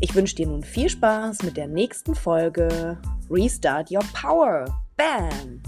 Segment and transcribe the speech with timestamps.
[0.00, 4.64] Ich wünsche dir nun viel Spaß mit der nächsten Folge Restart Your Power.
[4.96, 5.60] Bam!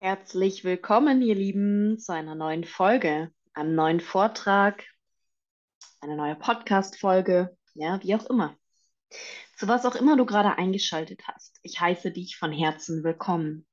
[0.00, 4.82] Herzlich willkommen, ihr Lieben, zu einer neuen Folge, einem neuen Vortrag,
[6.00, 8.56] eine neue Podcast-Folge, ja, wie auch immer.
[9.56, 11.60] Zu was auch immer du gerade eingeschaltet hast.
[11.62, 13.66] Ich heiße dich von Herzen willkommen.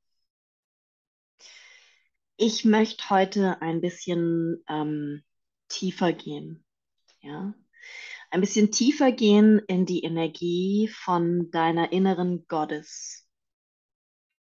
[2.36, 5.24] Ich möchte heute ein bisschen ähm,
[5.70, 6.66] tiefer gehen,
[7.21, 7.54] ja,
[8.32, 13.27] ein bisschen tiefer gehen in die Energie von deiner inneren Goddess.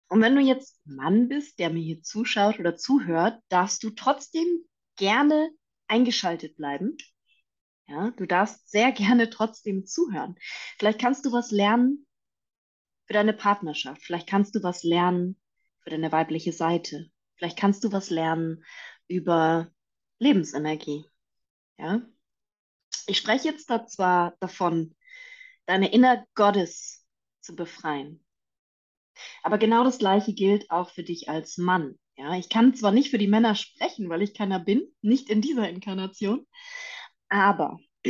[0.07, 4.45] Und wenn du jetzt Mann bist, der mir hier zuschaut oder zuhört, darfst du trotzdem
[4.95, 5.49] gerne
[5.87, 6.95] eingeschaltet bleiben.
[7.87, 10.35] Ja, du darfst sehr gerne trotzdem zuhören.
[10.79, 12.07] Vielleicht kannst du was lernen
[13.05, 14.01] für deine Partnerschaft.
[14.01, 15.37] Vielleicht kannst du was lernen
[15.81, 17.11] für deine weibliche Seite.
[17.35, 18.63] Vielleicht kannst du was lernen
[19.07, 19.71] über
[20.19, 21.05] Lebensenergie.
[21.77, 22.01] Ja?
[23.07, 24.95] Ich spreche jetzt da zwar davon,
[25.65, 27.05] deine Inner Goddess
[27.41, 28.23] zu befreien.
[29.43, 31.97] Aber genau das Gleiche gilt auch für dich als Mann.
[32.17, 35.41] Ja, ich kann zwar nicht für die Männer sprechen, weil ich keiner bin, nicht in
[35.41, 36.47] dieser Inkarnation,
[37.29, 37.77] aber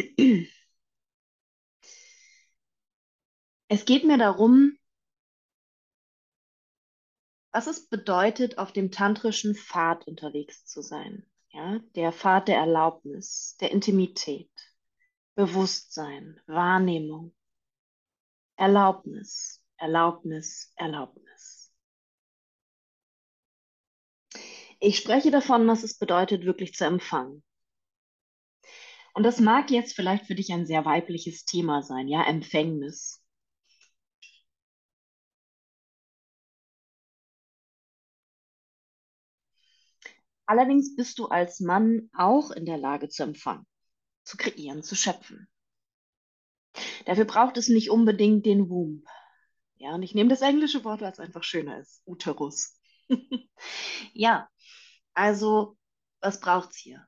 [3.68, 4.78] es geht mir darum,
[7.56, 11.26] was es bedeutet, auf dem tantrischen Pfad unterwegs zu sein.
[11.52, 14.52] Ja, der Pfad der Erlaubnis, der Intimität,
[15.36, 17.34] Bewusstsein, Wahrnehmung,
[18.58, 21.72] Erlaubnis, Erlaubnis, Erlaubnis.
[24.82, 27.42] Ich spreche davon, was es bedeutet, wirklich zu empfangen.
[29.14, 33.25] Und das mag jetzt vielleicht für dich ein sehr weibliches Thema sein, ja, Empfängnis.
[40.46, 43.66] Allerdings bist du als Mann auch in der Lage zu empfangen,
[44.24, 45.48] zu kreieren, zu schöpfen.
[47.06, 49.08] Dafür braucht es nicht unbedingt den Womb,
[49.78, 52.02] ja, und ich nehme das englische Wort, weil es einfach schöner ist.
[52.06, 52.80] Uterus.
[54.14, 54.50] ja,
[55.14, 55.78] also,
[56.22, 57.06] was braucht es hier?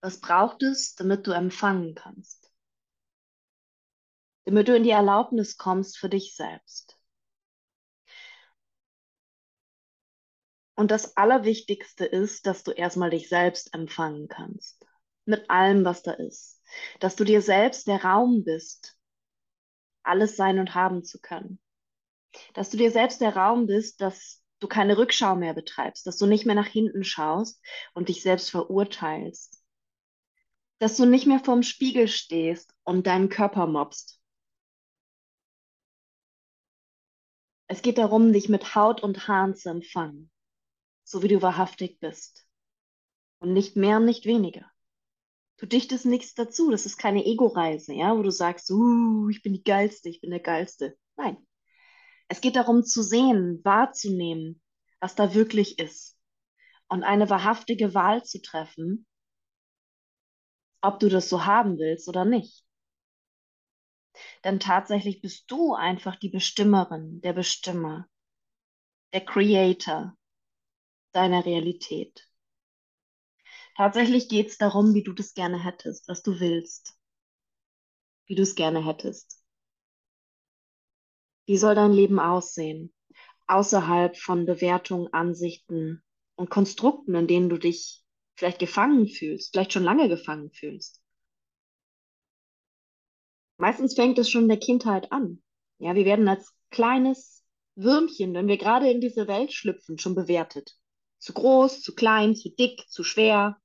[0.00, 2.50] Was braucht es, damit du empfangen kannst?
[4.44, 6.83] Damit du in die Erlaubnis kommst für dich selbst.
[10.76, 14.84] Und das Allerwichtigste ist, dass du erstmal dich selbst empfangen kannst.
[15.24, 16.60] Mit allem, was da ist.
[17.00, 18.96] Dass du dir selbst der Raum bist,
[20.02, 21.58] alles sein und haben zu können
[22.54, 26.26] dass du dir selbst der Raum bist, dass du keine Rückschau mehr betreibst, dass du
[26.26, 27.60] nicht mehr nach hinten schaust
[27.94, 29.62] und dich selbst verurteilst,
[30.78, 34.20] dass du nicht mehr vorm Spiegel stehst und deinen Körper mobst.
[37.66, 40.30] Es geht darum, dich mit Haut und Haaren zu empfangen,
[41.04, 42.46] so wie du wahrhaftig bist.
[43.38, 44.70] Und nicht mehr nicht weniger.
[45.58, 46.70] Du dichtest nichts dazu.
[46.70, 50.30] Das ist keine Ego-Reise, ja, wo du sagst, uh, ich bin die Geilste, ich bin
[50.30, 50.96] der Geilste.
[51.16, 51.36] Nein,
[52.28, 54.60] es geht darum zu sehen, wahrzunehmen,
[54.98, 56.18] was da wirklich ist
[56.88, 59.06] und eine wahrhaftige Wahl zu treffen,
[60.80, 62.64] ob du das so haben willst oder nicht.
[64.44, 68.06] Denn tatsächlich bist du einfach die Bestimmerin, der Bestimmer,
[69.12, 70.16] der Creator
[71.14, 72.28] deiner Realität.
[73.76, 76.96] Tatsächlich geht es darum, wie du das gerne hättest, was du willst,
[78.26, 79.40] wie du es gerne hättest.
[81.46, 82.92] Wie soll dein Leben aussehen?
[83.46, 86.02] Außerhalb von Bewertungen, Ansichten
[86.36, 88.02] und Konstrukten, in denen du dich
[88.36, 91.00] vielleicht gefangen fühlst, vielleicht schon lange gefangen fühlst.
[93.58, 95.42] Meistens fängt es schon in der Kindheit an.
[95.78, 97.44] Ja, wir werden als kleines
[97.74, 100.76] Würmchen, wenn wir gerade in diese Welt schlüpfen, schon bewertet.
[101.24, 103.56] Zu groß, zu klein, zu dick, zu schwer,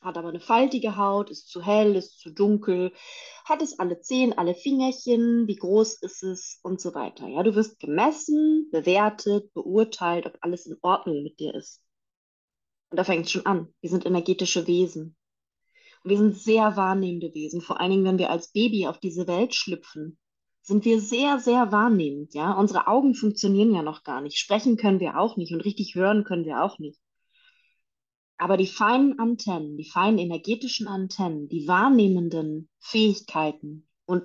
[0.00, 2.92] hat aber eine faltige Haut, ist zu hell, ist zu dunkel,
[3.44, 7.28] hat es alle Zehen, alle Fingerchen, wie groß ist es und so weiter.
[7.28, 11.80] Ja, du wirst gemessen, bewertet, beurteilt, ob alles in Ordnung mit dir ist.
[12.90, 13.72] Und da fängt es schon an.
[13.80, 15.16] Wir sind energetische Wesen.
[16.02, 17.60] Und wir sind sehr wahrnehmende Wesen.
[17.60, 20.18] Vor allen Dingen, wenn wir als Baby auf diese Welt schlüpfen,
[20.68, 22.34] sind wir sehr, sehr wahrnehmend.
[22.34, 24.38] Ja, unsere Augen funktionieren ja noch gar nicht.
[24.38, 27.00] Sprechen können wir auch nicht und richtig hören können wir auch nicht.
[28.36, 34.24] Aber die feinen Antennen, die feinen energetischen Antennen, die wahrnehmenden Fähigkeiten und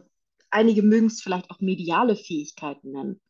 [0.50, 3.22] einige mögen es vielleicht auch mediale Fähigkeiten nennen,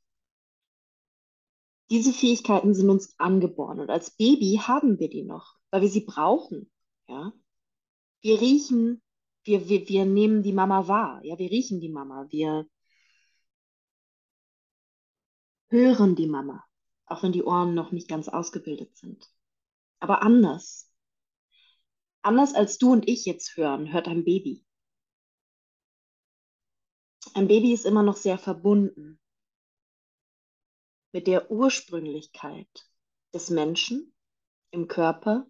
[1.92, 6.06] diese Fähigkeiten sind uns angeboren und als Baby haben wir die noch, weil wir sie
[6.06, 6.71] brauchen.
[7.07, 7.31] Ja?
[8.21, 9.04] Wir riechen,
[9.44, 12.68] wir, wir, wir nehmen die Mama wahr, ja, wir riechen die Mama, wir
[15.74, 16.64] hören die Mama,
[17.08, 19.30] auch wenn die Ohren noch nicht ganz ausgebildet sind.
[20.00, 20.90] Aber anders.
[22.22, 24.64] Anders als du und ich jetzt hören, hört ein Baby.
[27.34, 29.20] Ein Baby ist immer noch sehr verbunden
[31.12, 32.88] mit der Ursprünglichkeit
[33.34, 34.14] des Menschen
[34.72, 35.48] im Körper,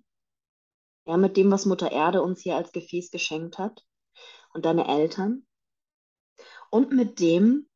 [1.06, 3.86] ja, mit dem, was Mutter Erde uns hier als Gefäß geschenkt hat
[4.54, 5.46] und deine Eltern
[6.69, 7.69] und mit dem,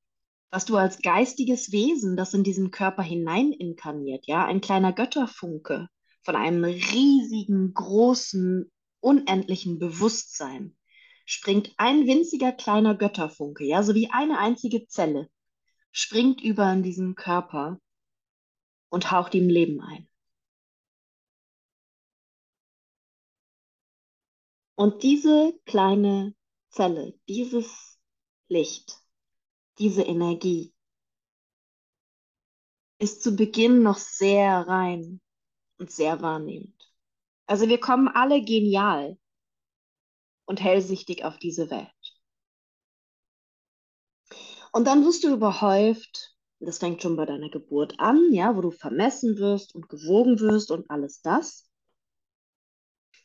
[0.50, 5.90] was du als geistiges Wesen, das in diesen Körper hinein inkarniert, ja, ein kleiner Götterfunke
[6.24, 10.78] von einem riesigen, großen, unendlichen Bewusstsein,
[11.26, 15.30] springt ein winziger kleiner Götterfunke, ja, so wie eine einzige Zelle,
[15.92, 17.80] springt über in diesen Körper
[18.90, 20.08] und haucht ihm Leben ein.
[24.76, 26.36] Und diese kleine
[26.70, 28.00] Zelle, dieses
[28.48, 29.02] Licht,
[29.80, 30.74] diese Energie
[33.00, 35.22] ist zu Beginn noch sehr rein
[35.78, 36.92] und sehr wahrnehmend.
[37.46, 39.18] Also wir kommen alle genial
[40.46, 41.92] und hellsichtig auf diese Welt.
[44.72, 48.72] Und dann wirst du überhäuft, das fängt schon bei deiner Geburt an, ja, wo du
[48.72, 51.70] vermessen wirst und gewogen wirst und alles das.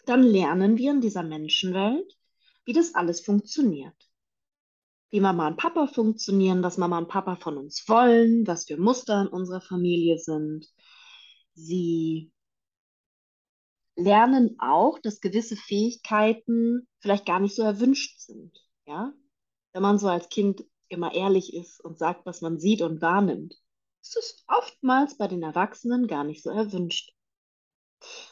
[0.04, 2.16] Dann lernen wir in dieser Menschenwelt,
[2.64, 4.11] wie das alles funktioniert.
[5.12, 9.20] Wie Mama und Papa funktionieren, was Mama und Papa von uns wollen, was für Muster
[9.20, 10.66] in unserer Familie sind.
[11.52, 12.32] Sie
[13.94, 18.58] lernen auch, dass gewisse Fähigkeiten vielleicht gar nicht so erwünscht sind.
[18.86, 19.12] Ja?
[19.74, 23.54] Wenn man so als Kind immer ehrlich ist und sagt, was man sieht und wahrnimmt,
[24.00, 27.12] ist es oftmals bei den Erwachsenen gar nicht so erwünscht.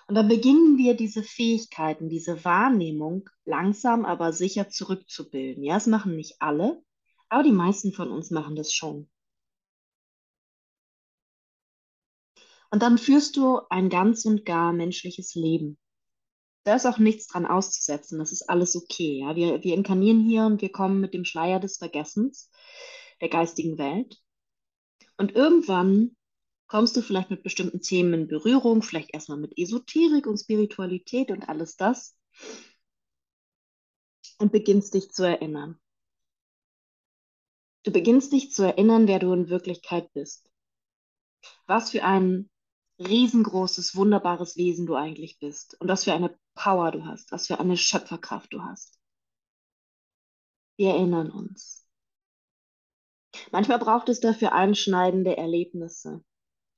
[0.07, 5.63] Und dann beginnen wir diese Fähigkeiten, diese Wahrnehmung langsam aber sicher zurückzubilden.
[5.63, 6.83] Ja, es machen nicht alle,
[7.29, 9.09] aber die meisten von uns machen das schon.
[12.71, 15.79] Und dann führst du ein ganz und gar menschliches Leben.
[16.65, 18.19] Da ist auch nichts dran auszusetzen.
[18.19, 19.21] Das ist alles okay.
[19.21, 19.35] Ja?
[19.35, 22.51] Wir, wir inkarnieren hier und wir kommen mit dem Schleier des Vergessens
[23.21, 24.21] der geistigen Welt.
[25.17, 26.17] Und irgendwann
[26.71, 31.49] kommst du vielleicht mit bestimmten Themen in Berührung, vielleicht erstmal mit Esoterik und Spiritualität und
[31.49, 32.17] alles das
[34.39, 35.81] und beginnst dich zu erinnern.
[37.83, 40.49] Du beginnst dich zu erinnern, wer du in Wirklichkeit bist.
[41.67, 42.49] Was für ein
[43.01, 47.59] riesengroßes, wunderbares Wesen du eigentlich bist und was für eine Power du hast, was für
[47.59, 48.97] eine Schöpferkraft du hast.
[50.77, 51.85] Wir erinnern uns.
[53.51, 56.23] Manchmal braucht es dafür einschneidende Erlebnisse,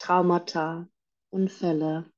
[0.02, 0.88] Traumata,
[1.30, 2.10] Unfälle,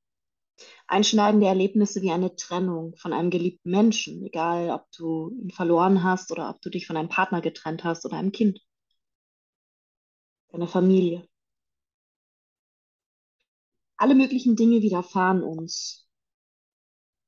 [0.87, 6.31] einschneidende Erlebnisse wie eine Trennung von einem geliebten Menschen, egal ob du ihn verloren hast
[6.31, 8.59] oder ob du dich von einem Partner getrennt hast oder einem Kind,
[10.51, 11.27] deiner Familie.
[13.97, 16.09] Alle möglichen Dinge widerfahren uns.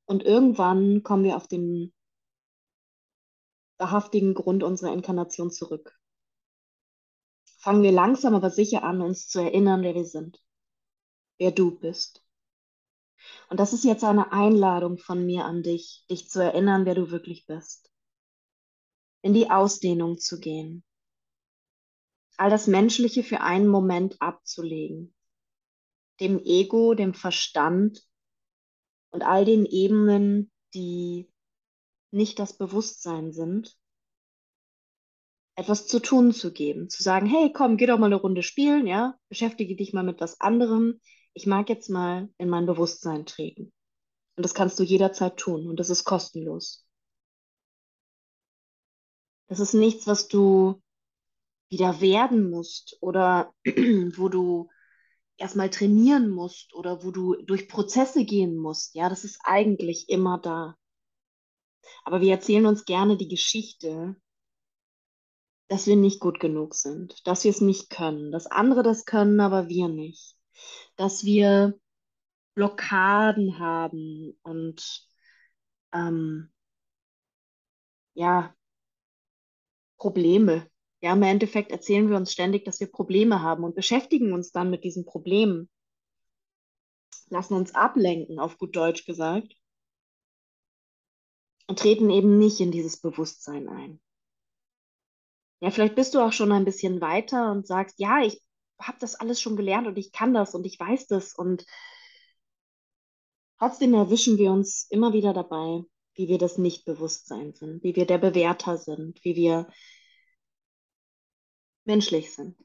[0.06, 1.94] Und irgendwann kommen wir auf den
[3.78, 6.00] wahrhaftigen Grund unserer Inkarnation zurück.
[7.60, 10.42] Fangen wir langsam aber sicher an, uns zu erinnern, wer wir sind,
[11.38, 12.24] wer du bist.
[13.50, 17.12] Und das ist jetzt eine Einladung von mir an dich, dich zu erinnern, wer du
[17.12, 17.92] wirklich bist.
[19.22, 20.84] In die Ausdehnung zu gehen.
[22.38, 25.14] All das Menschliche für einen Moment abzulegen
[26.20, 28.04] dem Ego, dem Verstand
[29.12, 31.32] und all den Ebenen, die
[32.12, 33.78] nicht das Bewusstsein sind,
[35.56, 38.86] etwas zu tun zu geben, zu sagen, hey, komm, geh doch mal eine Runde spielen,
[38.86, 41.00] ja, beschäftige dich mal mit was anderem.
[41.38, 43.72] Ich mag jetzt mal in mein Bewusstsein treten.
[44.38, 46.84] Und das kannst du jederzeit tun und das ist kostenlos.
[49.48, 50.82] Das ist nichts, was du
[51.70, 54.68] wieder werden musst oder wo du
[55.38, 58.96] erstmal trainieren musst oder wo du durch Prozesse gehen musst.
[58.96, 60.76] Ja, das ist eigentlich immer da.
[62.04, 64.16] Aber wir erzählen uns gerne die Geschichte,
[65.68, 69.40] dass wir nicht gut genug sind, dass wir es nicht können, dass andere das können,
[69.40, 70.37] aber wir nicht,
[70.96, 71.80] dass wir
[72.56, 75.08] Blockaden haben und
[75.94, 76.52] ähm,
[78.14, 78.54] ja,
[79.98, 80.70] Probleme,
[81.02, 84.70] ja, im Endeffekt erzählen wir uns ständig, dass wir Probleme haben und beschäftigen uns dann
[84.70, 85.70] mit diesen Problemen.
[87.30, 89.54] Lassen uns ablenken, auf gut Deutsch gesagt.
[91.68, 94.00] und treten eben nicht in dieses Bewusstsein ein.
[95.60, 98.42] Ja, vielleicht bist du auch schon ein bisschen weiter und sagst, ja, ich
[98.80, 101.66] habe das alles schon gelernt und ich kann das und ich weiß das und
[103.60, 105.84] trotzdem erwischen wir uns immer wieder dabei,
[106.16, 109.68] wie wir das Nicht-Bewusstsein sind, wie wir der Bewerter sind, wie wir
[111.86, 112.58] menschlich sind.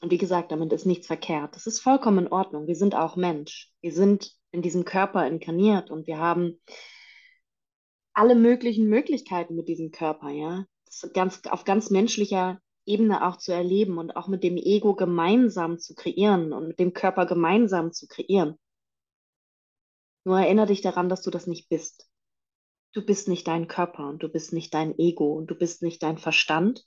[0.00, 1.56] Und wie gesagt, damit ist nichts verkehrt.
[1.56, 2.66] Das ist vollkommen in Ordnung.
[2.66, 3.72] Wir sind auch Mensch.
[3.80, 6.60] Wir sind in diesem Körper inkarniert und wir haben
[8.12, 10.66] alle möglichen Möglichkeiten mit diesem Körper, ja.
[11.12, 15.94] Ganz, auf ganz menschlicher Ebene auch zu erleben und auch mit dem Ego gemeinsam zu
[15.94, 18.58] kreieren und mit dem Körper gemeinsam zu kreieren.
[20.24, 22.08] Nur erinnere dich daran, dass du das nicht bist.
[22.92, 26.02] Du bist nicht dein Körper und du bist nicht dein Ego und du bist nicht
[26.02, 26.86] dein Verstand.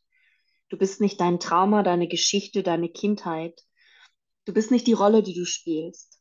[0.69, 3.63] Du bist nicht dein Trauma, deine Geschichte, deine Kindheit.
[4.45, 6.19] Du bist nicht die Rolle, die du spielst.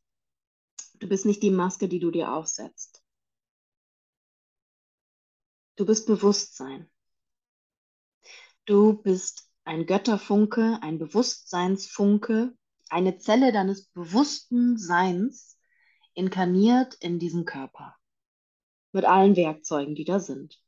[1.01, 3.03] Du bist nicht die Maske, die du dir aufsetzt.
[5.77, 6.91] Du bist Bewusstsein.
[8.65, 12.57] Du bist ein Götterfunke, ein Bewusstseinsfunke,
[12.89, 15.59] eine Zelle deines bewussten Seins,
[16.15, 17.95] inkarniert in diesem Körper.
[18.93, 20.59] Mit allen Werkzeugen, die da sind.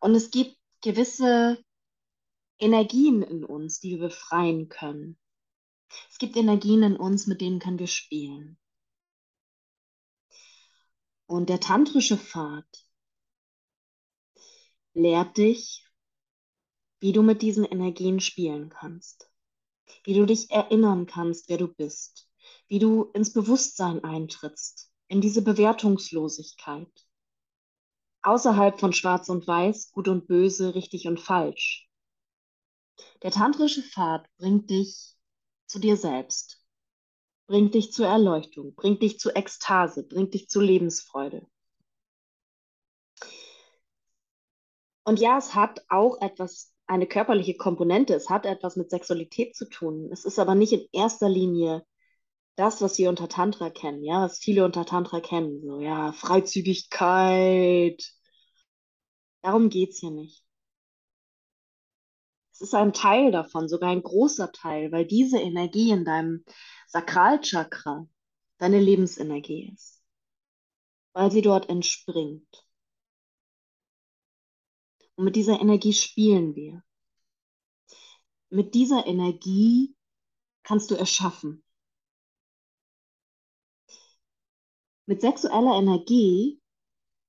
[0.00, 1.62] Und es gibt gewisse
[2.58, 5.18] Energien in uns, die wir befreien können.
[6.10, 8.58] Es gibt Energien in uns, mit denen können wir spielen.
[11.26, 12.64] Und der tantrische Pfad
[14.94, 15.84] lehrt dich,
[17.00, 19.30] wie du mit diesen Energien spielen kannst,
[20.04, 22.28] wie du dich erinnern kannst, wer du bist,
[22.68, 26.90] wie du ins Bewusstsein eintrittst, in diese Bewertungslosigkeit,
[28.22, 31.88] außerhalb von Schwarz und Weiß, Gut und Böse, richtig und falsch.
[33.22, 35.16] Der tantrische Pfad bringt dich
[35.66, 36.64] zu dir selbst,
[37.46, 41.46] bringt dich zur Erleuchtung, bringt dich zu Ekstase, bringt dich zu Lebensfreude.
[45.04, 49.68] Und ja, es hat auch etwas, eine körperliche Komponente, es hat etwas mit Sexualität zu
[49.68, 50.08] tun.
[50.12, 51.84] Es ist aber nicht in erster Linie
[52.56, 58.02] das, was wir unter Tantra kennen, ja, was viele unter Tantra kennen, so, ja, Freizügigkeit.
[59.42, 60.44] Darum geht es hier nicht.
[62.52, 66.44] Es ist ein Teil davon, sogar ein großer Teil, weil diese Energie in deinem
[66.88, 68.08] Sakralchakra
[68.58, 70.02] deine Lebensenergie ist,
[71.12, 72.67] weil sie dort entspringt.
[75.18, 76.84] Und mit dieser Energie spielen wir.
[78.50, 79.96] Mit dieser Energie
[80.62, 81.64] kannst du erschaffen.
[85.06, 86.62] Mit sexueller Energie,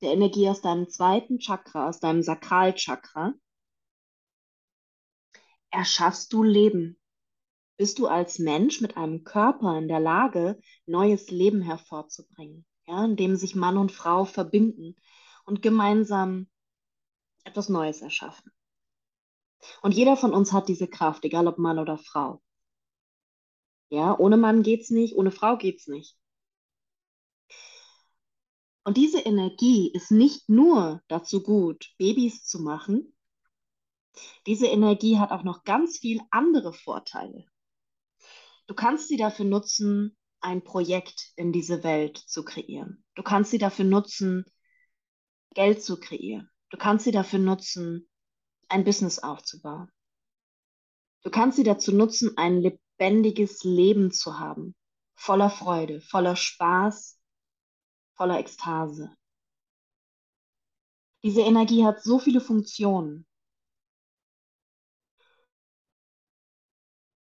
[0.04, 3.34] der Energie aus deinem zweiten Chakra, aus deinem Sakralchakra,
[5.72, 7.00] erschaffst du Leben.
[7.76, 13.16] Bist du als Mensch mit einem Körper in der Lage, neues Leben hervorzubringen, ja, in
[13.16, 14.96] dem sich Mann und Frau verbinden
[15.46, 16.52] und gemeinsam
[17.50, 18.52] etwas Neues erschaffen.
[19.82, 22.42] Und jeder von uns hat diese Kraft, egal ob Mann oder Frau.
[23.90, 26.16] Ja, ohne Mann geht's nicht, ohne Frau geht's nicht.
[28.84, 33.14] Und diese Energie ist nicht nur dazu gut, Babys zu machen.
[34.48, 37.46] Diese Energie hat auch noch ganz viel andere Vorteile.
[38.68, 43.04] Du kannst sie dafür nutzen, ein Projekt in diese Welt zu kreieren.
[43.16, 44.46] Du kannst sie dafür nutzen,
[45.54, 46.49] Geld zu kreieren.
[46.70, 48.08] Du kannst sie dafür nutzen,
[48.68, 49.92] ein Business aufzubauen.
[51.24, 54.76] Du kannst sie dazu nutzen, ein lebendiges Leben zu haben,
[55.16, 57.20] voller Freude, voller Spaß,
[58.16, 59.16] voller Ekstase.
[61.24, 63.26] Diese Energie hat so viele Funktionen.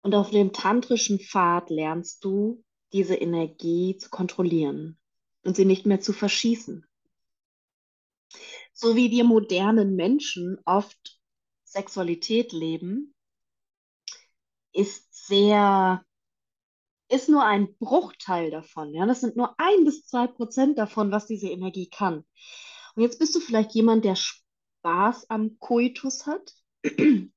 [0.02, 2.62] Und auf dem tantrischen Pfad lernst du,
[2.92, 4.98] diese Energie zu kontrollieren
[5.42, 6.86] und sie nicht mehr zu verschießen
[8.74, 11.18] so wie wir modernen Menschen oft
[11.64, 13.14] Sexualität leben,
[14.72, 16.04] ist sehr,
[17.08, 18.92] ist nur ein Bruchteil davon.
[18.92, 19.06] Ja?
[19.06, 22.24] Das sind nur ein bis zwei Prozent davon, was diese Energie kann.
[22.96, 26.52] Und jetzt bist du vielleicht jemand, der Spaß am Koitus hat.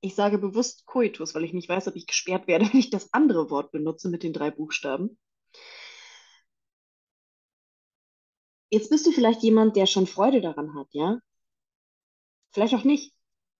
[0.01, 3.13] Ich sage bewusst Koitus, weil ich nicht weiß, ob ich gesperrt werde, wenn ich das
[3.13, 5.17] andere Wort benutze mit den drei Buchstaben.
[8.70, 11.20] Jetzt bist du vielleicht jemand, der schon Freude daran hat, ja?
[12.52, 13.14] Vielleicht auch nicht.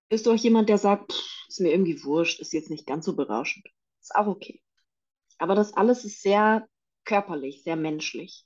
[0.10, 3.06] Bist du auch jemand, der sagt, pff, ist mir irgendwie wurscht, ist jetzt nicht ganz
[3.06, 3.68] so berauschend.
[4.02, 4.62] Ist auch okay.
[5.40, 6.68] Aber das alles ist sehr
[7.06, 8.46] körperlich, sehr menschlich.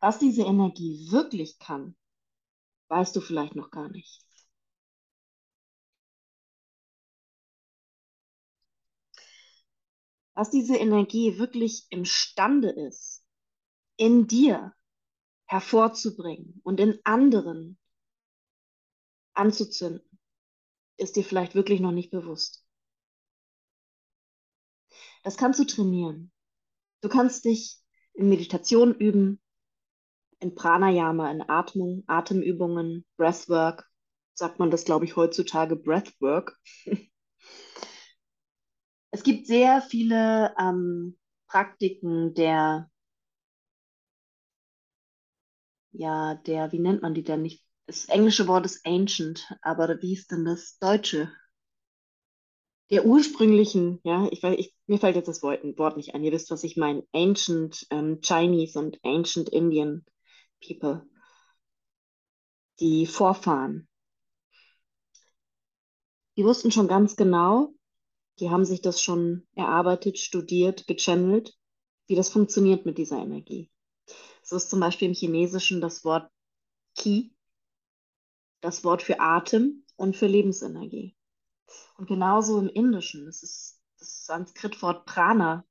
[0.00, 1.94] Was diese Energie wirklich kann,
[2.88, 4.22] weißt du vielleicht noch gar nicht.
[10.32, 13.22] Was diese Energie wirklich imstande ist,
[13.96, 14.74] in dir
[15.48, 17.78] hervorzubringen und in anderen
[19.34, 20.06] anzuzünden,
[20.98, 22.64] ist dir vielleicht wirklich noch nicht bewusst.
[25.22, 26.30] Das kannst du trainieren.
[27.00, 27.78] Du kannst dich
[28.14, 29.40] in Meditation üben,
[30.40, 33.88] in Pranayama, in Atmung, Atemübungen, Breathwork,
[34.34, 36.58] sagt man das, glaube ich, heutzutage Breathwork.
[39.10, 42.90] es gibt sehr viele ähm, Praktiken der,
[45.98, 47.64] ja, der, wie nennt man die denn nicht?
[47.86, 51.32] Das englische Wort ist ancient, aber wie ist denn das deutsche?
[52.90, 56.50] Der ursprünglichen, ja, ich, ich, mir fällt jetzt das Wort, Wort nicht ein, ihr wisst,
[56.52, 57.04] was ich meine.
[57.12, 60.04] Ancient ähm, Chinese und Ancient Indian
[60.64, 61.04] People.
[62.78, 63.88] Die Vorfahren.
[66.36, 67.74] Die wussten schon ganz genau,
[68.38, 71.58] die haben sich das schon erarbeitet, studiert, gechannelt,
[72.06, 73.68] wie das funktioniert mit dieser Energie.
[74.48, 76.32] So ist zum Beispiel im Chinesischen das Wort
[76.96, 77.36] Qi,
[78.62, 81.14] das Wort für Atem und für Lebensenergie.
[81.98, 85.66] Und genauso im Indischen, das ist das Sanskritwort Prana,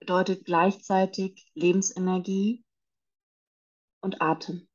[0.00, 2.64] bedeutet gleichzeitig Lebensenergie
[4.00, 4.68] und Atem.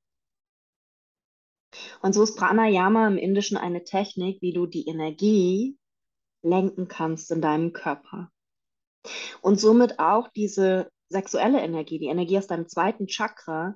[2.02, 5.78] Und so ist Pranayama im Indischen eine Technik, wie du die Energie
[6.44, 8.32] lenken kannst in deinem Körper.
[9.42, 13.76] Und somit auch diese sexuelle Energie, die Energie aus deinem zweiten Chakra,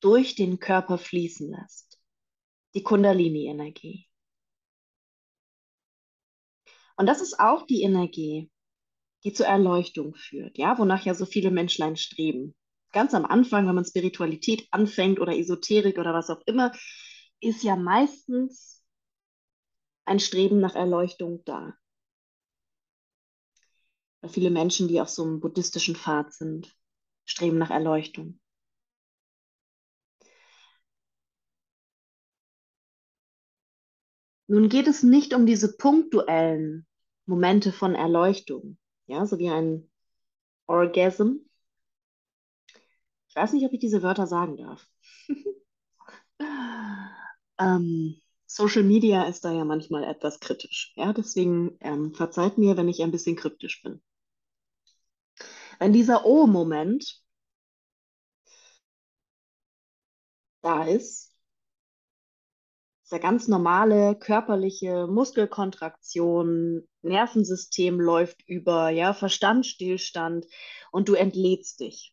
[0.00, 1.98] durch den Körper fließen lässt.
[2.74, 4.06] Die Kundalini-Energie.
[6.96, 8.50] Und das ist auch die Energie,
[9.24, 12.54] die zur Erleuchtung führt, ja, wonach ja so viele Menschlein streben.
[12.92, 16.72] Ganz am Anfang, wenn man Spiritualität anfängt oder Esoterik oder was auch immer,
[17.40, 18.82] ist ja meistens
[20.04, 21.74] ein Streben nach Erleuchtung da.
[24.28, 26.74] Viele Menschen, die auf so einem buddhistischen Pfad sind,
[27.24, 28.40] streben nach Erleuchtung.
[34.48, 36.86] Nun geht es nicht um diese punktuellen
[37.26, 39.90] Momente von Erleuchtung, ja, so wie ein
[40.66, 41.38] Orgasm.
[43.28, 44.86] Ich weiß nicht, ob ich diese Wörter sagen darf.
[47.58, 50.92] ähm, Social Media ist da ja manchmal etwas kritisch.
[50.96, 54.00] Ja, deswegen ähm, verzeiht mir, wenn ich ein bisschen kryptisch bin.
[55.78, 57.22] Wenn dieser O-Moment
[60.62, 61.32] da ist,
[63.04, 70.46] ist ja ganz normale körperliche Muskelkontraktion, Nervensystem läuft über, ja, Verstandsstillstand
[70.90, 72.12] und du entlädst dich.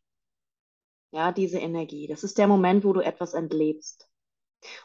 [1.12, 2.08] Ja, diese Energie.
[2.08, 4.08] Das ist der Moment, wo du etwas entlädst.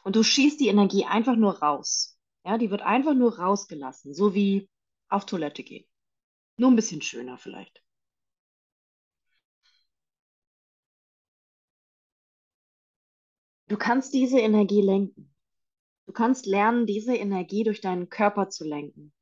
[0.02, 2.18] Und du schießt die Energie einfach nur raus.
[2.44, 4.68] Ja, die wird einfach nur rausgelassen, so wie
[5.08, 5.86] auf Toilette gehen.
[6.56, 7.82] Nur ein bisschen schöner vielleicht.
[13.68, 15.34] Du kannst diese Energie lenken.
[16.06, 19.12] Du kannst lernen, diese Energie durch deinen Körper zu lenken,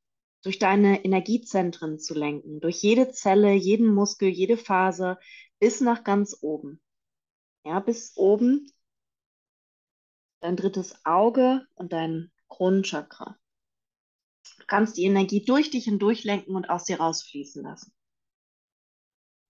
[0.42, 5.18] durch deine Energiezentren zu lenken, durch jede Zelle, jeden Muskel, jede Faser
[5.58, 6.80] bis nach ganz oben.
[7.64, 8.70] Ja, bis oben
[10.38, 13.36] dein drittes Auge und dein Kronenchakra.
[14.58, 17.92] Du kannst die Energie durch dich hindurch lenken und aus dir rausfließen lassen.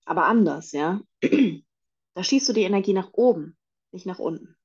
[0.07, 1.03] Aber anders, ja.
[2.15, 3.59] Da schießt du die Energie nach oben,
[3.93, 4.56] nicht nach unten.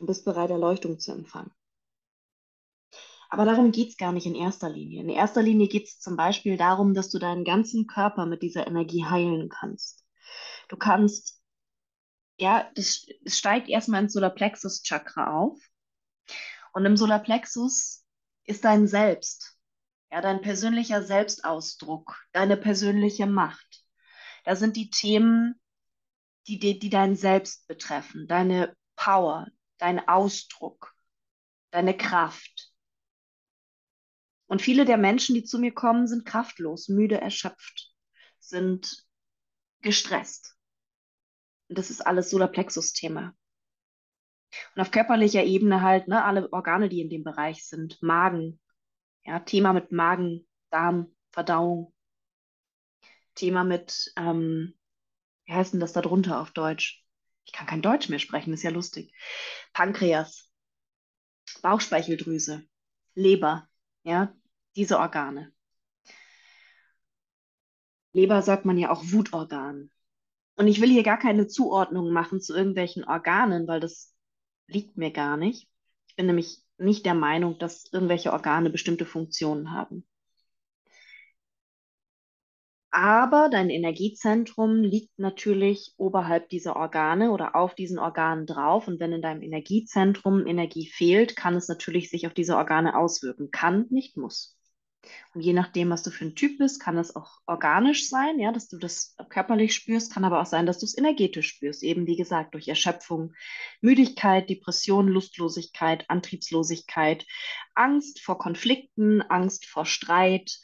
[0.00, 1.52] Du bist bereit, Erleuchtung zu empfangen.
[3.28, 5.02] Aber darum geht es gar nicht in erster Linie.
[5.02, 8.66] In erster Linie geht es zum Beispiel darum, dass du deinen ganzen Körper mit dieser
[8.66, 10.04] Energie heilen kannst.
[10.68, 11.40] Du kannst
[12.40, 15.60] ja, das steigt erstmal ins Solarplexus-Chakra auf.
[16.72, 18.04] Und im Solarplexus
[18.44, 19.58] ist dein Selbst,
[20.10, 23.84] ja, dein persönlicher Selbstausdruck, deine persönliche Macht.
[24.44, 25.60] Da sind die Themen,
[26.46, 29.46] die, die, die dein Selbst betreffen, deine Power,
[29.80, 30.94] dein Ausdruck,
[31.70, 32.72] deine Kraft.
[34.46, 37.94] Und viele der Menschen, die zu mir kommen, sind kraftlos, müde, erschöpft,
[38.38, 39.06] sind
[39.80, 40.56] gestresst.
[41.68, 43.34] Und das ist alles Solarplexus-Thema.
[44.74, 48.02] Und auf körperlicher Ebene halt, ne, alle Organe, die in dem Bereich sind.
[48.02, 48.60] Magen,
[49.24, 51.94] ja, Thema mit Magen, Darm, Verdauung.
[53.36, 54.74] Thema mit, ähm,
[55.44, 57.04] wie heißt denn das da drunter auf Deutsch?
[57.50, 59.12] Ich kann kein Deutsch mehr sprechen, ist ja lustig.
[59.72, 60.48] Pankreas,
[61.62, 62.62] Bauchspeicheldrüse,
[63.16, 63.68] Leber,
[64.04, 64.32] ja,
[64.76, 65.52] diese Organe.
[68.12, 69.90] Leber sagt man ja auch Wutorgan.
[70.54, 74.14] Und ich will hier gar keine Zuordnung machen zu irgendwelchen Organen, weil das
[74.68, 75.68] liegt mir gar nicht.
[76.06, 80.06] Ich bin nämlich nicht der Meinung, dass irgendwelche Organe bestimmte Funktionen haben.
[82.92, 88.88] Aber dein Energiezentrum liegt natürlich oberhalb dieser Organe oder auf diesen Organen drauf.
[88.88, 93.52] Und wenn in deinem Energiezentrum Energie fehlt, kann es natürlich sich auf diese Organe auswirken.
[93.52, 94.56] Kann, nicht muss.
[95.34, 98.52] Und je nachdem, was du für ein Typ bist, kann es auch organisch sein, ja,
[98.52, 102.06] dass du das körperlich spürst, kann aber auch sein, dass du es energetisch spürst, eben
[102.06, 103.32] wie gesagt, durch Erschöpfung,
[103.80, 107.24] Müdigkeit, Depression, Lustlosigkeit, Antriebslosigkeit,
[107.74, 110.58] Angst vor Konflikten, Angst vor Streit,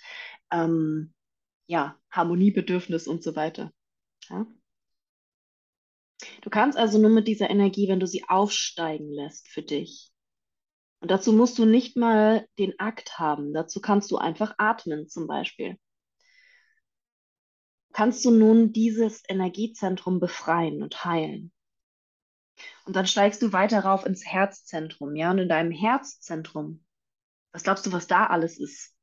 [0.53, 1.15] ähm,
[1.67, 3.73] ja, Harmoniebedürfnis und so weiter.
[4.29, 4.47] Ja?
[6.43, 10.13] Du kannst also nur mit dieser Energie, wenn du sie aufsteigen lässt für dich,
[11.07, 13.53] und dazu musst du nicht mal den Akt haben.
[13.53, 15.79] Dazu kannst du einfach atmen zum Beispiel.
[17.93, 21.53] Kannst du nun dieses Energiezentrum befreien und heilen.
[22.87, 26.85] Und dann steigst du weiter rauf ins Herzzentrum, ja, und in deinem Herzzentrum,
[27.53, 28.96] was glaubst du, was da alles ist?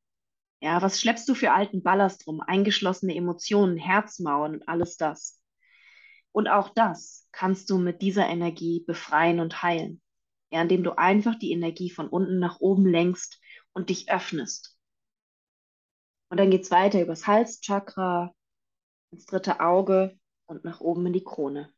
[0.63, 2.41] Ja, was schleppst du für alten Ballast rum?
[2.41, 5.41] Eingeschlossene Emotionen, Herzmauern und alles das.
[6.31, 10.01] Und auch das kannst du mit dieser Energie befreien und heilen
[10.53, 13.41] ja, indem du einfach die Energie von unten nach oben lenkst
[13.73, 14.77] und dich öffnest.
[16.29, 18.35] Und dann geht es weiter übers Halschakra,
[19.11, 21.73] ins dritte Auge und nach oben in die Krone.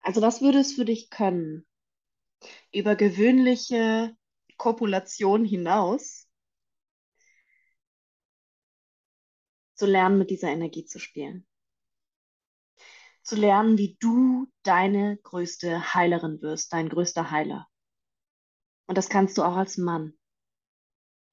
[0.00, 1.66] Also was würde es für dich können,
[2.72, 4.16] über gewöhnliche
[4.58, 6.28] Kopulation hinaus
[9.74, 11.48] zu lernen, mit dieser Energie zu spielen?
[13.28, 17.68] zu lernen, wie du deine größte Heilerin wirst, dein größter Heiler.
[18.86, 20.14] Und das kannst du auch als Mann.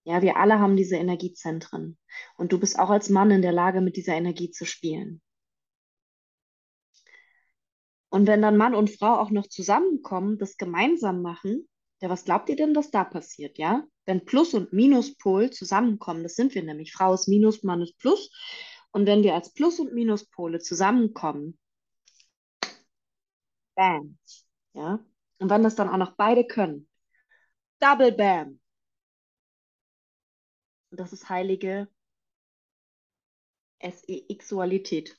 [0.04, 1.98] Ja, wir alle haben diese Energiezentren.
[2.36, 5.22] Und du bist auch als Mann in der Lage, mit dieser Energie zu spielen.
[8.10, 11.66] Und wenn dann Mann und Frau auch noch zusammenkommen, das gemeinsam machen,
[12.02, 13.84] ja, was glaubt ihr denn, dass da passiert, ja?
[14.06, 18.30] Wenn Plus- und Minuspol zusammenkommen, das sind wir nämlich, Frau ist Minus, Mann ist Plus.
[18.92, 21.58] Und wenn wir als Plus- und Minuspole zusammenkommen,
[23.76, 24.18] Bam.
[24.74, 25.00] Ja.
[25.40, 26.88] Und wenn das dann auch noch beide können,
[27.80, 28.60] Double Bam.
[30.92, 31.90] Und das ist heilige
[33.82, 35.18] Sexualität.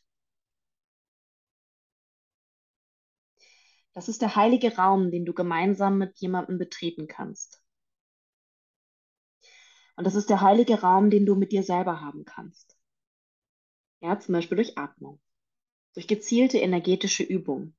[3.96, 7.62] Das ist der heilige Raum, den du gemeinsam mit jemandem betreten kannst.
[9.96, 12.76] Und das ist der heilige Raum, den du mit dir selber haben kannst.
[14.00, 15.18] Ja, zum Beispiel durch Atmung,
[15.94, 17.74] durch gezielte energetische Übungen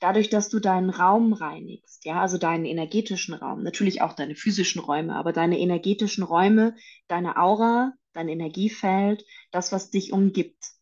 [0.00, 4.80] dadurch, dass du deinen Raum reinigst, ja, also deinen energetischen Raum, natürlich auch deine physischen
[4.80, 6.74] Räume, aber deine energetischen Räume,
[7.06, 10.72] deine Aura, dein Energiefeld, das, was dich umgibt,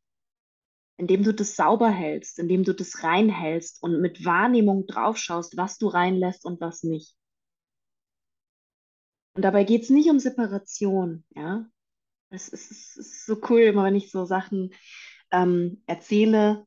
[1.00, 5.88] indem du das sauber hältst, indem du das reinhältst und mit Wahrnehmung draufschaust, was du
[5.88, 7.16] reinlässt und was nicht.
[9.34, 11.66] Und dabei geht es nicht um Separation, ja.
[12.28, 14.74] Es ist, es ist so cool, immer wenn ich so Sachen
[15.32, 16.66] ähm, erzähle,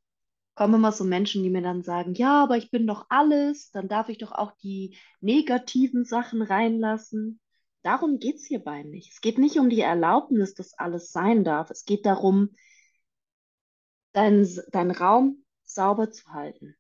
[0.56, 3.88] kommen immer so Menschen, die mir dann sagen, ja, aber ich bin doch alles, dann
[3.88, 7.40] darf ich doch auch die negativen Sachen reinlassen.
[7.84, 9.12] Darum geht es hierbei nicht.
[9.12, 11.70] Es geht nicht um die Erlaubnis, dass alles sein darf.
[11.70, 12.50] Es geht darum,
[14.14, 16.76] deinen dein Raum sauber zu halten.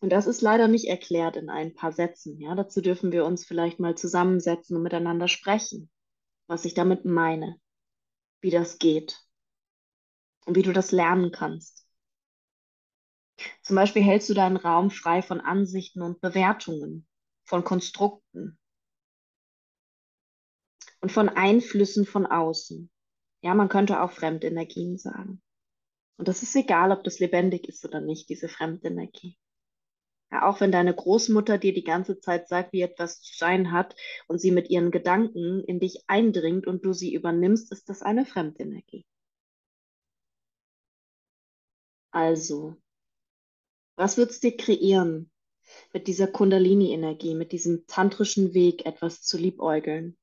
[0.00, 2.38] Und das ist leider nicht erklärt in ein paar Sätzen.
[2.40, 5.90] Ja, dazu dürfen wir uns vielleicht mal zusammensetzen und miteinander sprechen,
[6.46, 7.60] was ich damit meine,
[8.40, 9.20] wie das geht
[10.46, 11.86] und wie du das lernen kannst.
[13.62, 17.06] Zum Beispiel hältst du deinen Raum frei von Ansichten und Bewertungen,
[17.44, 18.58] von Konstrukten
[21.00, 22.90] und von Einflüssen von außen.
[23.42, 25.42] Ja, man könnte auch Fremdenergien sagen.
[26.16, 29.36] Und das ist egal, ob das lebendig ist oder nicht, diese Fremdenergie.
[30.32, 33.94] Ja, auch wenn deine Großmutter dir die ganze Zeit sagt, wie etwas zu sein hat
[34.26, 38.26] und sie mit ihren Gedanken in dich eindringt und du sie übernimmst, ist das eine
[38.26, 39.04] Fremdenergie.
[42.10, 42.76] Also,
[43.96, 45.30] was wird es dir kreieren,
[45.92, 50.16] mit dieser Kundalini-Energie, mit diesem tantrischen Weg etwas zu liebäugeln?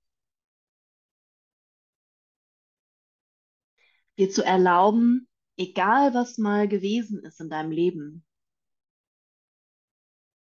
[4.18, 8.26] Dir zu erlauben, egal was mal gewesen ist in deinem Leben,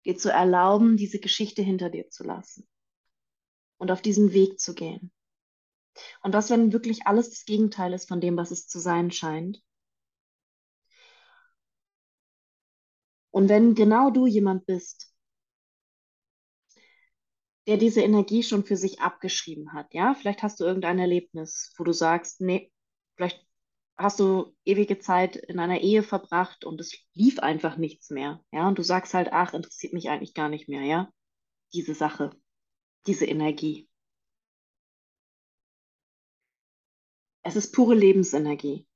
[0.05, 2.67] dir zu erlauben, diese Geschichte hinter dir zu lassen
[3.79, 5.13] und auf diesen Weg zu gehen.
[6.23, 9.63] Und was, wenn wirklich alles das Gegenteil ist von dem, was es zu sein scheint?
[13.31, 15.13] Und wenn genau du jemand bist,
[17.67, 21.85] der diese Energie schon für sich abgeschrieben hat, ja, vielleicht hast du irgendein Erlebnis, wo
[21.85, 22.73] du sagst, nee,
[23.17, 23.46] vielleicht
[23.99, 28.69] hast du ewige Zeit in einer Ehe verbracht und es lief einfach nichts mehr, ja,
[28.69, 31.11] und du sagst halt, ach, interessiert mich eigentlich gar nicht mehr, ja,
[31.73, 32.31] diese Sache,
[33.07, 33.89] diese Energie.
[37.43, 38.87] Es ist pure Lebensenergie.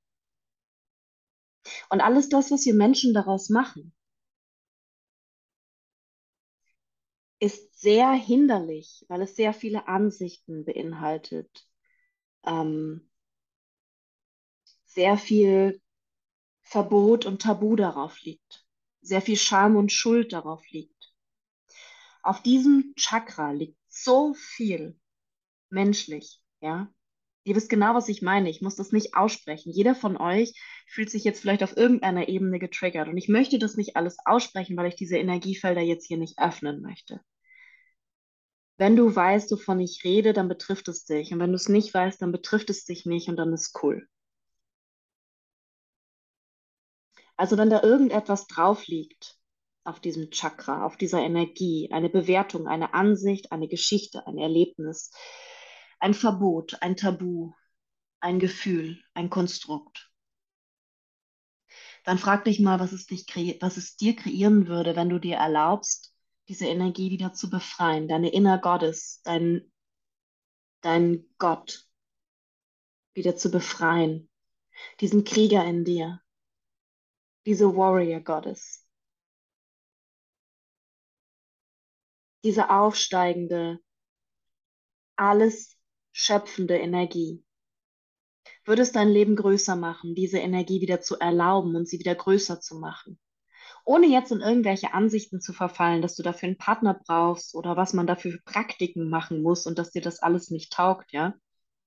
[1.89, 3.93] Und alles das, was wir Menschen daraus machen,
[7.39, 11.67] ist sehr hinderlich, weil es sehr viele Ansichten beinhaltet,
[12.45, 13.10] ähm,
[14.93, 15.81] sehr viel
[16.63, 18.65] Verbot und Tabu darauf liegt,
[19.01, 21.13] sehr viel Scham und Schuld darauf liegt.
[22.23, 24.99] Auf diesem Chakra liegt so viel
[25.69, 26.91] menschlich, ja.
[27.43, 28.51] Ihr wisst genau, was ich meine.
[28.51, 29.71] Ich muss das nicht aussprechen.
[29.71, 30.53] Jeder von euch
[30.87, 33.07] fühlt sich jetzt vielleicht auf irgendeiner Ebene getriggert.
[33.07, 36.83] Und ich möchte das nicht alles aussprechen, weil ich diese Energiefelder jetzt hier nicht öffnen
[36.83, 37.19] möchte.
[38.77, 41.33] Wenn du weißt, wovon ich rede, dann betrifft es dich.
[41.33, 44.07] Und wenn du es nicht weißt, dann betrifft es dich nicht und dann ist cool.
[47.41, 49.39] Also wenn da irgendetwas drauf liegt
[49.83, 55.09] auf diesem Chakra, auf dieser Energie, eine Bewertung, eine Ansicht, eine Geschichte, ein Erlebnis,
[55.99, 57.53] ein Verbot, ein Tabu,
[58.19, 60.11] ein Gefühl, ein Konstrukt,
[62.03, 63.25] dann frag dich mal, was es, dich
[63.59, 66.13] was es dir kreieren würde, wenn du dir erlaubst,
[66.47, 69.71] diese Energie wieder zu befreien, deine Inner Goddess, dein,
[70.81, 71.89] dein Gott
[73.15, 74.29] wieder zu befreien,
[74.99, 76.21] diesen Krieger in dir,
[77.45, 78.87] diese Warrior Goddess,
[82.43, 83.79] diese aufsteigende,
[85.15, 85.77] alles
[86.11, 87.43] schöpfende Energie.
[88.65, 92.59] Würde es dein Leben größer machen, diese Energie wieder zu erlauben und sie wieder größer
[92.59, 93.19] zu machen?
[93.85, 97.93] Ohne jetzt in irgendwelche Ansichten zu verfallen, dass du dafür einen Partner brauchst oder was
[97.93, 101.35] man dafür für Praktiken machen muss und dass dir das alles nicht taugt, ja?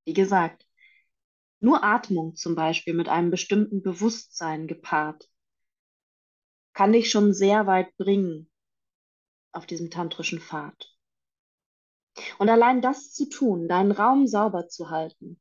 [0.05, 0.67] Wie gesagt,
[1.61, 5.29] nur Atmung zum Beispiel mit einem bestimmten Bewusstsein gepaart
[6.75, 8.51] kann dich schon sehr weit bringen
[9.53, 10.75] auf diesem tantrischen Pfad.
[12.39, 15.41] Und allein das zu tun, deinen Raum sauber zu halten,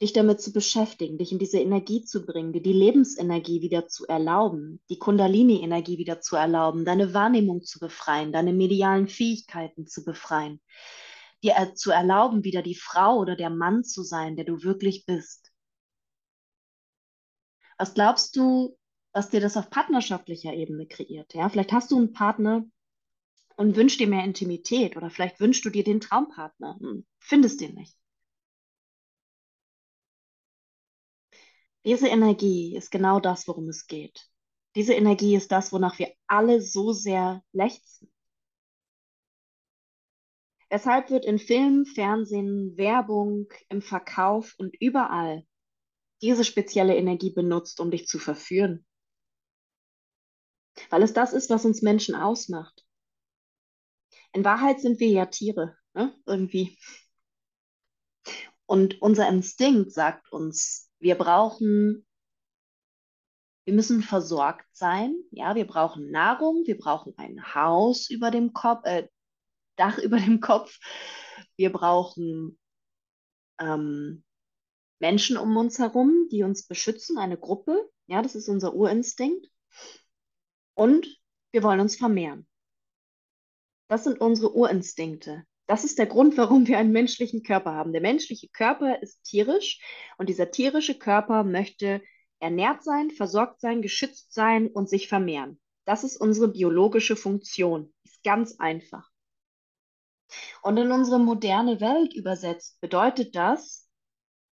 [0.00, 4.06] dich damit zu beschäftigen, dich in diese Energie zu bringen, dir die Lebensenergie wieder zu
[4.06, 10.60] erlauben, die Kundalini-Energie wieder zu erlauben, deine Wahrnehmung zu befreien, deine medialen Fähigkeiten zu befreien,
[11.42, 15.52] dir zu erlauben, wieder die Frau oder der Mann zu sein, der du wirklich bist.
[17.76, 18.77] Was glaubst du,
[19.12, 21.34] was dir das auf partnerschaftlicher Ebene kreiert?
[21.34, 22.64] Ja, vielleicht hast du einen Partner
[23.56, 27.74] und wünschst dir mehr Intimität oder vielleicht wünschst du dir den Traumpartner, hm, findest den
[27.74, 27.96] nicht.
[31.84, 34.28] Diese Energie ist genau das, worum es geht.
[34.76, 38.12] Diese Energie ist das, wonach wir alle so sehr lechzen.
[40.70, 45.44] Weshalb wird in Film, Fernsehen, Werbung, im Verkauf und überall
[46.22, 48.86] diese spezielle Energie benutzt, um dich zu verführen?
[50.90, 52.84] Weil es das ist, was uns Menschen ausmacht.
[54.32, 56.14] In Wahrheit sind wir ja Tiere, ne?
[56.26, 56.78] irgendwie.
[58.66, 62.06] Und unser Instinkt sagt uns, wir brauchen,
[63.64, 65.16] wir müssen versorgt sein.
[65.30, 69.08] Ja, wir brauchen Nahrung, wir brauchen ein Haus über dem Kopf, äh,
[69.76, 70.78] Dach über dem Kopf.
[71.56, 72.58] Wir brauchen
[73.58, 74.22] ähm,
[74.98, 77.88] Menschen um uns herum, die uns beschützen, eine Gruppe.
[78.06, 79.46] Ja, das ist unser Urinstinkt.
[80.78, 81.08] Und
[81.50, 82.46] wir wollen uns vermehren.
[83.88, 85.44] Das sind unsere Urinstinkte.
[85.66, 87.90] Das ist der Grund, warum wir einen menschlichen Körper haben.
[87.92, 89.82] Der menschliche Körper ist tierisch
[90.18, 92.00] und dieser tierische Körper möchte
[92.38, 95.60] ernährt sein, versorgt sein, geschützt sein und sich vermehren.
[95.84, 97.92] Das ist unsere biologische Funktion.
[98.04, 99.10] Ist ganz einfach.
[100.62, 103.90] Und in unsere moderne Welt übersetzt bedeutet das,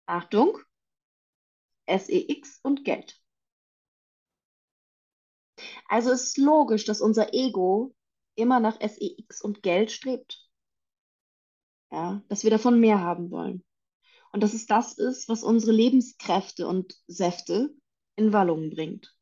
[0.06, 0.58] Achtung,
[1.86, 3.22] SEX und Geld.
[5.94, 7.94] Also ist logisch, dass unser Ego
[8.34, 10.44] immer nach SEX und Geld strebt.
[11.92, 13.64] Ja, dass wir davon mehr haben wollen.
[14.32, 17.76] Und dass es das ist, was unsere Lebenskräfte und Säfte
[18.16, 19.16] in Wallung bringt.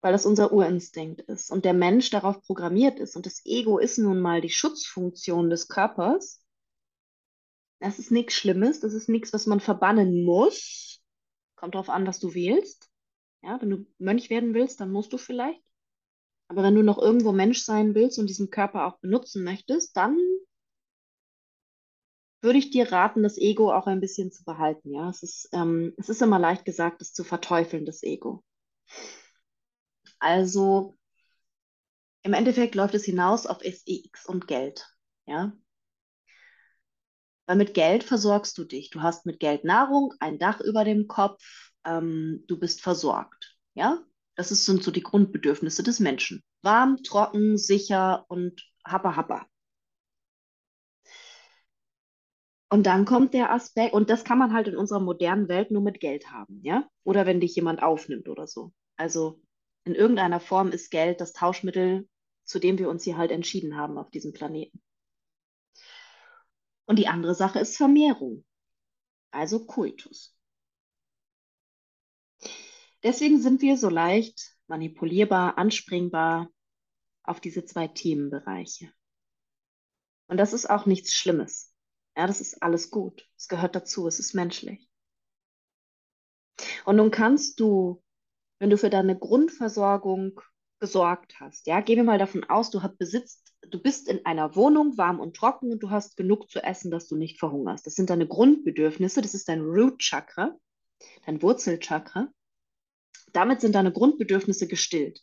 [0.00, 3.14] Weil das unser Urinstinkt ist und der Mensch darauf programmiert ist.
[3.14, 6.42] Und das Ego ist nun mal die Schutzfunktion des Körpers.
[7.78, 11.02] Das ist nichts Schlimmes, das ist nichts, was man verbannen muss.
[11.56, 12.88] Kommt darauf an, was du wählst.
[13.46, 15.62] Ja, wenn du Mönch werden willst, dann musst du vielleicht.
[16.48, 20.18] Aber wenn du noch irgendwo Mensch sein willst und diesen Körper auch benutzen möchtest, dann
[22.40, 24.90] würde ich dir raten, das Ego auch ein bisschen zu behalten.
[24.94, 28.42] Ja, es ist, ähm, es ist immer leicht gesagt, das zu verteufeln, das Ego.
[30.20, 30.94] Also
[32.24, 34.86] im Endeffekt läuft es hinaus auf SEX und Geld.
[35.26, 35.52] Ja,
[37.46, 38.90] weil mit Geld versorgst du dich.
[38.90, 43.56] Du hast mit Geld Nahrung, ein Dach über dem Kopf, ähm, du bist versorgt.
[43.74, 46.42] Ja, das ist, sind so die Grundbedürfnisse des Menschen.
[46.62, 49.46] Warm, trocken, sicher und happa happa.
[52.68, 55.82] Und dann kommt der Aspekt, und das kann man halt in unserer modernen Welt nur
[55.82, 56.88] mit Geld haben, ja?
[57.04, 58.72] Oder wenn dich jemand aufnimmt oder so.
[58.96, 59.40] Also
[59.84, 62.08] in irgendeiner Form ist Geld das Tauschmittel,
[62.44, 64.82] zu dem wir uns hier halt entschieden haben auf diesem Planeten.
[66.86, 68.44] Und die andere Sache ist Vermehrung,
[69.30, 70.35] also Kultus.
[73.02, 76.50] Deswegen sind wir so leicht manipulierbar, anspringbar
[77.22, 78.92] auf diese zwei Themenbereiche.
[80.28, 81.72] Und das ist auch nichts Schlimmes.
[82.16, 83.28] Ja, das ist alles gut.
[83.36, 84.06] Es gehört dazu.
[84.06, 84.88] Es ist menschlich.
[86.84, 88.02] Und nun kannst du,
[88.58, 90.40] wenn du für deine Grundversorgung
[90.80, 94.56] gesorgt hast, ja, gehen wir mal davon aus, du hast besitzt, du bist in einer
[94.56, 97.86] Wohnung, warm und trocken und du hast genug zu essen, dass du nicht verhungerst.
[97.86, 99.22] Das sind deine Grundbedürfnisse.
[99.22, 100.56] Das ist dein Root Chakra,
[101.24, 102.28] dein Wurzelchakra.
[103.36, 105.20] Damit sind deine Grundbedürfnisse gestillt.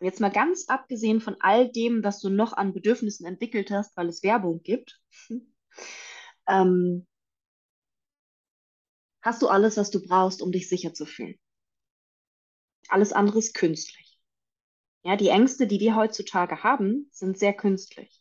[0.00, 3.94] Und jetzt mal ganz abgesehen von all dem, was du noch an Bedürfnissen entwickelt hast,
[3.94, 4.98] weil es Werbung gibt,
[6.48, 7.06] ähm,
[9.20, 11.38] hast du alles, was du brauchst, um dich sicher zu fühlen.
[12.88, 14.18] Alles andere ist künstlich.
[15.04, 18.15] Ja, die Ängste, die wir heutzutage haben, sind sehr künstlich.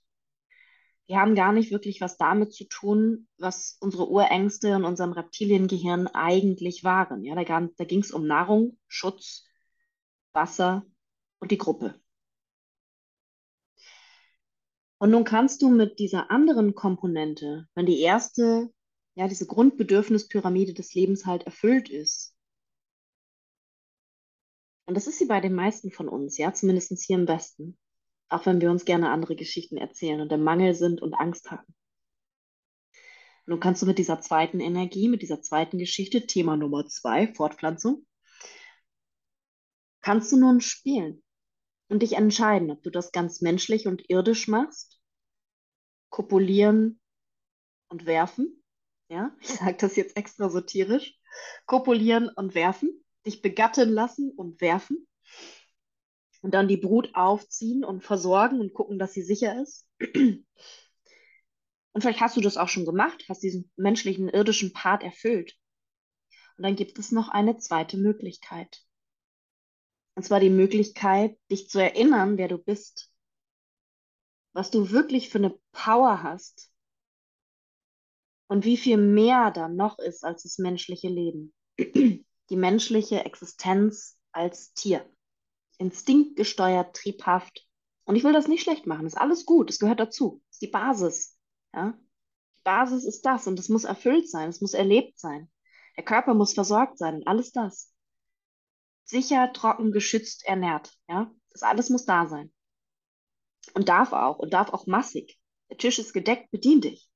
[1.07, 6.07] Die haben gar nicht wirklich was damit zu tun, was unsere Urängste in unserem Reptiliengehirn
[6.07, 7.23] eigentlich waren.
[7.23, 9.45] Ja, da, da ging es um Nahrung, Schutz,
[10.33, 10.85] Wasser
[11.39, 11.99] und die Gruppe.
[14.97, 18.71] Und nun kannst du mit dieser anderen Komponente, wenn die erste,
[19.13, 22.35] ja, diese Grundbedürfnispyramide des Lebens halt erfüllt ist,
[24.87, 27.77] und das ist sie bei den meisten von uns, ja, zumindest hier im Westen,
[28.29, 31.75] auch wenn wir uns gerne andere Geschichten erzählen und im Mangel sind und Angst haben.
[33.45, 38.05] Nun kannst du mit dieser zweiten Energie, mit dieser zweiten Geschichte, Thema Nummer zwei, Fortpflanzung,
[40.01, 41.23] kannst du nun spielen
[41.87, 44.99] und dich entscheiden, ob du das ganz menschlich und irdisch machst,
[46.09, 46.99] kopulieren
[47.89, 48.63] und werfen.
[49.09, 51.19] Ja, ich sage das jetzt extra satirisch.
[51.65, 55.07] Kopulieren und werfen, dich begatten lassen und werfen.
[56.45, 59.89] Und dann die Brut aufziehen und versorgen und gucken, dass sie sicher ist.
[61.91, 65.55] Und vielleicht hast du das auch schon gemacht, hast diesen menschlichen, irdischen Part erfüllt.
[66.55, 68.83] Und dann gibt es noch eine zweite Möglichkeit.
[70.13, 73.11] Und zwar die Möglichkeit, dich zu erinnern, wer du bist,
[74.53, 76.71] was du wirklich für eine Power hast
[78.45, 81.55] und wie viel mehr da noch ist als das menschliche Leben.
[81.79, 85.09] Die menschliche Existenz als Tier.
[85.77, 87.67] Instinktgesteuert, triebhaft.
[88.05, 89.07] Und ich will das nicht schlecht machen.
[89.07, 89.69] ist alles gut.
[89.69, 90.41] Es gehört dazu.
[90.47, 91.37] Das ist die Basis.
[91.73, 91.97] Ja?
[92.57, 94.49] Die Basis ist das und es muss erfüllt sein.
[94.49, 95.49] Es muss erlebt sein.
[95.97, 97.95] Der Körper muss versorgt sein und alles das
[99.05, 100.91] sicher, trocken, geschützt, ernährt.
[101.07, 102.51] Ja, das alles muss da sein.
[103.73, 105.39] Und darf auch und darf auch massig.
[105.69, 107.09] Der Tisch ist gedeckt, bedien dich.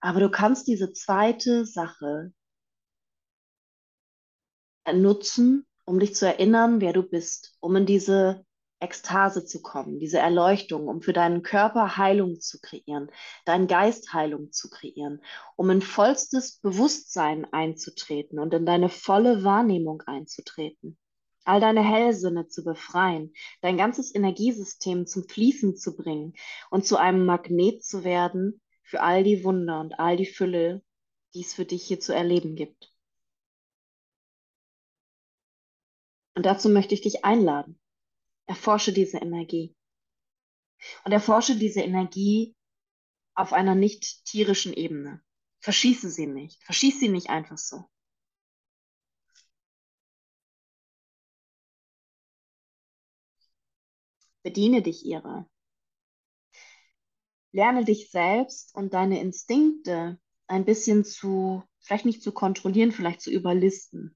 [0.00, 2.32] Aber du kannst diese zweite Sache
[4.92, 8.44] nutzen, um dich zu erinnern, wer du bist, um in diese
[8.80, 13.10] Ekstase zu kommen, diese Erleuchtung, um für deinen Körper Heilung zu kreieren,
[13.46, 15.22] deinen Geist Heilung zu kreieren,
[15.56, 20.98] um in vollstes Bewusstsein einzutreten und in deine volle Wahrnehmung einzutreten,
[21.44, 26.34] all deine Hellsinne zu befreien, dein ganzes Energiesystem zum Fließen zu bringen
[26.70, 30.82] und zu einem Magnet zu werden für all die Wunder und all die Fülle,
[31.32, 32.95] die es für dich hier zu erleben gibt.
[36.36, 37.80] Und dazu möchte ich dich einladen.
[38.44, 39.74] Erforsche diese Energie.
[41.04, 42.54] Und erforsche diese Energie
[43.34, 45.22] auf einer nicht tierischen Ebene.
[45.60, 46.62] Verschieße sie nicht.
[46.62, 47.86] Verschieße sie nicht einfach so.
[54.42, 55.48] Bediene dich ihrer.
[57.52, 63.30] Lerne dich selbst und deine Instinkte ein bisschen zu, vielleicht nicht zu kontrollieren, vielleicht zu
[63.30, 64.14] überlisten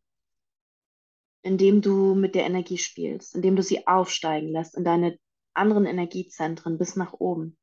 [1.43, 5.19] indem du mit der Energie spielst, indem du sie aufsteigen lässt in deine
[5.55, 7.57] anderen Energiezentren bis nach oben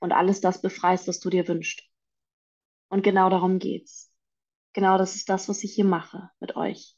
[0.00, 1.82] und alles das befreist, was du dir wünschst.
[2.88, 4.12] Und genau darum geht's.
[4.72, 6.96] Genau das ist das, was ich hier mache mit euch.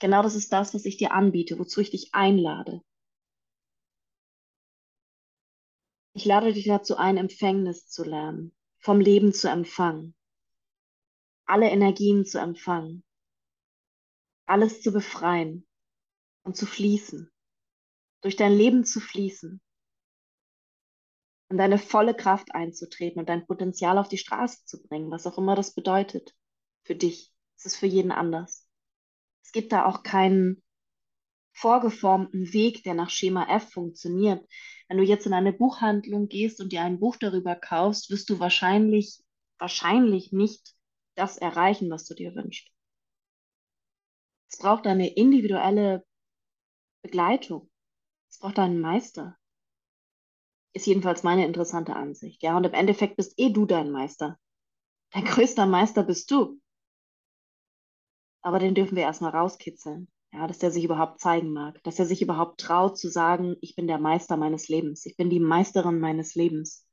[0.00, 2.82] Genau das ist das, was ich dir anbiete, wozu ich dich einlade.
[6.12, 10.14] Ich lade dich dazu ein, Empfängnis zu lernen, vom Leben zu empfangen,
[11.46, 13.04] alle Energien zu empfangen,
[14.48, 15.66] alles zu befreien
[16.42, 17.30] und zu fließen,
[18.22, 19.60] durch dein Leben zu fließen
[21.50, 25.38] und deine volle Kraft einzutreten und dein Potenzial auf die Straße zu bringen, was auch
[25.38, 26.34] immer das bedeutet
[26.84, 27.32] für dich.
[27.56, 28.66] Es ist für jeden anders.
[29.42, 30.62] Es gibt da auch keinen
[31.52, 34.46] vorgeformten Weg, der nach Schema F funktioniert.
[34.88, 38.38] Wenn du jetzt in eine Buchhandlung gehst und dir ein Buch darüber kaufst, wirst du
[38.38, 39.18] wahrscheinlich,
[39.58, 40.74] wahrscheinlich nicht
[41.16, 42.70] das erreichen, was du dir wünschst.
[44.50, 46.04] Es braucht eine individuelle
[47.02, 47.70] Begleitung.
[48.30, 49.36] Es braucht einen Meister.
[50.72, 52.42] Ist jedenfalls meine interessante Ansicht.
[52.42, 54.38] Ja, und im Endeffekt bist eh du dein Meister.
[55.10, 56.60] Dein größter Meister bist du.
[58.42, 60.08] Aber den dürfen wir erstmal rauskitzeln.
[60.32, 63.74] Ja, dass der sich überhaupt zeigen mag, dass er sich überhaupt traut zu sagen, ich
[63.74, 66.86] bin der Meister meines Lebens, ich bin die Meisterin meines Lebens.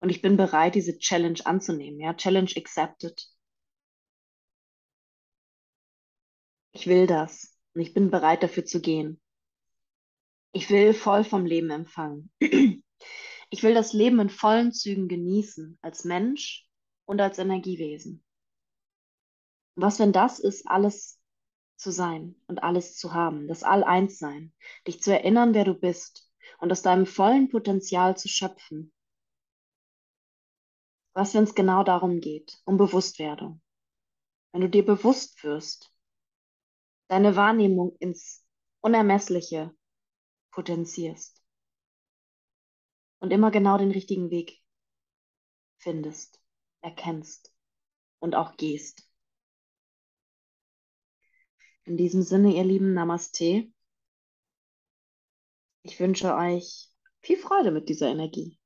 [0.00, 1.98] Und ich bin bereit, diese Challenge anzunehmen.
[2.00, 3.26] Ja, Challenge accepted.
[6.72, 9.20] Ich will das und ich bin bereit dafür zu gehen.
[10.52, 12.30] Ich will voll vom Leben empfangen.
[13.52, 16.68] Ich will das Leben in vollen Zügen genießen, als Mensch
[17.04, 18.24] und als Energiewesen.
[19.74, 21.18] Was, wenn das ist, alles
[21.76, 24.52] zu sein und alles zu haben, das All-Eins-Sein,
[24.86, 28.92] dich zu erinnern, wer du bist und aus deinem vollen Potenzial zu schöpfen?
[31.12, 33.60] Was, wenn es genau darum geht, um Bewusstwerdung?
[34.52, 35.92] Wenn du dir bewusst wirst,
[37.10, 38.46] deine Wahrnehmung ins
[38.80, 39.76] Unermessliche
[40.52, 41.42] potenzierst
[43.18, 44.62] und immer genau den richtigen Weg
[45.78, 46.40] findest,
[46.82, 47.52] erkennst
[48.20, 49.10] und auch gehst.
[51.82, 53.72] In diesem Sinne, ihr lieben Namaste.
[55.82, 56.92] Ich wünsche euch
[57.22, 58.59] viel Freude mit dieser Energie.